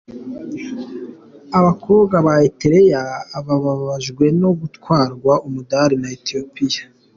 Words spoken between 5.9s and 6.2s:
na